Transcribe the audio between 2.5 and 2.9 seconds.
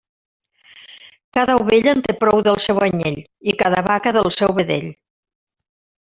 seu